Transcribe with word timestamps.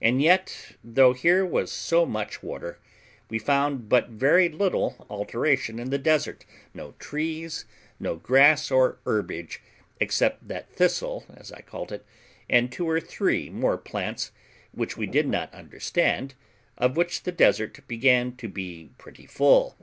And 0.00 0.22
yet, 0.22 0.76
though 0.84 1.12
here 1.14 1.44
was 1.44 1.72
so 1.72 2.06
much 2.06 2.44
water, 2.44 2.78
we 3.28 3.40
found 3.40 3.88
but 3.88 4.08
very 4.08 4.48
little 4.48 5.04
alteration 5.10 5.80
in 5.80 5.90
the 5.90 5.98
desert; 5.98 6.44
no 6.72 6.92
trees, 7.00 7.64
no 7.98 8.14
grass 8.14 8.70
or 8.70 9.00
herbage, 9.04 9.60
except 9.98 10.46
that 10.46 10.70
thistle, 10.70 11.26
as 11.36 11.50
I 11.50 11.62
called 11.62 11.90
it, 11.90 12.06
and 12.48 12.70
two 12.70 12.88
or 12.88 13.00
three 13.00 13.50
more 13.50 13.76
plants, 13.78 14.30
which 14.70 14.96
we 14.96 15.08
did 15.08 15.26
not 15.26 15.52
understand, 15.52 16.36
of 16.76 16.96
which 16.96 17.24
the 17.24 17.32
desert 17.32 17.80
began 17.88 18.36
to 18.36 18.46
be 18.46 18.90
pretty 18.96 19.26
full. 19.26 19.74